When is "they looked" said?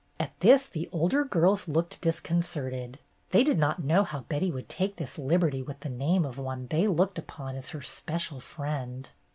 6.65-7.19